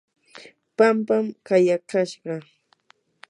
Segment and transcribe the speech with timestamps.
[0.77, 2.33] pampam kayakashqa.